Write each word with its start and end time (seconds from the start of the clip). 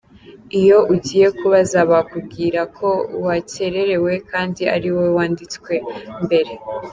Iyo 0.59 0.77
ugiye 0.93 1.27
kubaza 1.37 1.79
bakubwira 1.91 2.61
ko 2.77 2.89
wakererewe 3.25 4.11
kandi 4.31 4.61
ari 4.75 4.87
wowe 4.93 5.11
wanditswe 5.17 5.73
mbere. 6.25 6.51